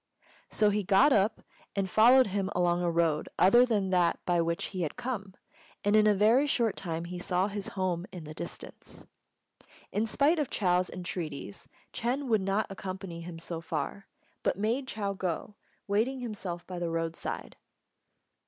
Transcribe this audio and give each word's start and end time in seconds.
So 0.49 0.71
he 0.71 0.81
got 0.83 1.13
up 1.13 1.41
and 1.75 1.87
followed 1.87 2.25
him 2.25 2.49
along 2.55 2.81
a 2.81 2.89
road 2.89 3.29
other 3.37 3.67
than 3.67 3.91
that 3.91 4.19
by 4.25 4.41
which 4.41 4.69
he 4.73 4.81
had 4.81 4.95
come, 4.95 5.35
and 5.83 5.95
in 5.95 6.07
a 6.07 6.15
very 6.15 6.47
short 6.47 6.75
time 6.75 7.05
he 7.05 7.19
saw 7.19 7.47
his 7.47 7.67
home 7.77 8.07
in 8.11 8.23
the 8.23 8.33
distance. 8.33 9.05
In 9.91 10.07
spite 10.07 10.39
of 10.39 10.49
Chou's 10.49 10.89
entreaties, 10.89 11.67
Ch'êng 11.93 12.25
would 12.29 12.41
not 12.41 12.65
accompany 12.71 13.21
him 13.21 13.37
so 13.37 13.61
far, 13.61 14.07
but 14.41 14.57
made 14.57 14.87
Chou 14.87 15.13
go, 15.13 15.53
waiting 15.87 16.19
himself 16.19 16.65
by 16.65 16.79
the 16.79 16.89
roadside. 16.89 17.55